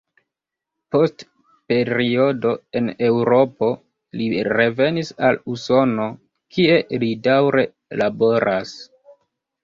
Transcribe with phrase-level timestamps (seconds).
[0.93, 1.23] Post
[1.71, 3.69] periodo en Eŭropo
[4.21, 6.07] li revenis al Usono,
[6.57, 7.67] kie li daŭre
[8.03, 8.73] laboras.